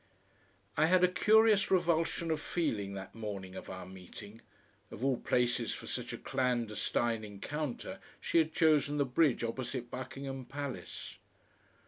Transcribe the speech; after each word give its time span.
3 0.77 0.85
I 0.85 0.87
had 0.87 1.03
a 1.03 1.07
curious 1.07 1.69
revulsion 1.69 2.31
of 2.31 2.41
feeling 2.41 2.93
that 2.95 3.13
morning 3.13 3.53
of 3.55 3.69
our 3.69 3.85
meeting. 3.85 4.41
(Of 4.89 5.05
all 5.05 5.17
places 5.17 5.75
for 5.75 5.85
such 5.85 6.11
a 6.11 6.17
clandestine 6.17 7.23
encounter 7.23 7.99
she 8.19 8.39
had 8.39 8.51
chosen 8.51 8.97
the 8.97 9.05
bridge 9.05 9.43
opposite 9.43 9.91
Buckingham 9.91 10.45
Palace.) 10.45 11.17